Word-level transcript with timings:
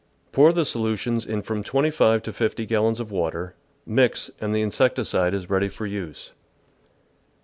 Pour 0.31 0.51
the 0.51 0.65
solutions 0.65 1.27
in 1.27 1.43
from 1.43 1.63
25 1.63 2.23
to 2.23 2.33
50 2.33 2.65
gallons 2.65 2.99
of 2.99 3.11
water, 3.11 3.53
mix, 3.85 4.31
and 4.41 4.51
the 4.51 4.63
insecticide 4.63 5.35
is 5.35 5.47
ready 5.47 5.69
for 5.69 5.85
use. 5.85 6.31